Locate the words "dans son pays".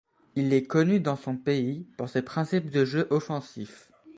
0.99-1.85